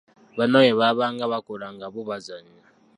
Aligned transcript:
Bannaabwe 0.37 0.71
baabanga 0.79 1.25
bakola 1.33 1.67
nga 1.75 1.85
bo 1.93 2.01
bazannya. 2.09 2.63